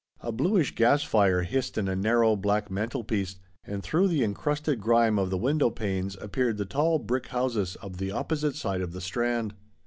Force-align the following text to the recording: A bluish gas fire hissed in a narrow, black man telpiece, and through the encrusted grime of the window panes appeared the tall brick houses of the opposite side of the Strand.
A 0.21 0.31
bluish 0.31 0.73
gas 0.73 1.03
fire 1.03 1.43
hissed 1.43 1.77
in 1.77 1.87
a 1.87 1.95
narrow, 1.95 2.35
black 2.35 2.71
man 2.71 2.89
telpiece, 2.89 3.35
and 3.63 3.83
through 3.83 4.07
the 4.07 4.23
encrusted 4.23 4.81
grime 4.81 5.19
of 5.19 5.29
the 5.29 5.37
window 5.37 5.69
panes 5.69 6.17
appeared 6.19 6.57
the 6.57 6.65
tall 6.65 6.97
brick 6.97 7.27
houses 7.27 7.75
of 7.83 7.97
the 7.99 8.09
opposite 8.09 8.55
side 8.55 8.81
of 8.81 8.93
the 8.93 9.01
Strand. 9.01 9.53